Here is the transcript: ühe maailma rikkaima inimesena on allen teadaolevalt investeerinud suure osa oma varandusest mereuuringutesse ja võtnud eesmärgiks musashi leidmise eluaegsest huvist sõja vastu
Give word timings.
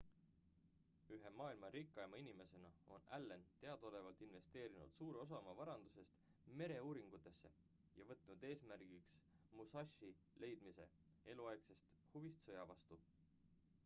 ühe 1.15 1.31
maailma 1.41 1.67
rikkaima 1.73 2.19
inimesena 2.21 2.71
on 2.95 3.03
allen 3.17 3.43
teadaolevalt 3.65 4.23
investeerinud 4.29 4.95
suure 4.95 5.21
osa 5.25 5.39
oma 5.41 5.55
varandusest 5.61 6.17
mereuuringutesse 6.63 7.53
ja 8.01 8.09
võtnud 8.15 8.49
eesmärgiks 8.51 9.13
musashi 9.61 10.13
leidmise 10.47 10.89
eluaegsest 11.37 11.95
huvist 12.19 12.45
sõja 12.49 12.67
vastu 12.75 13.03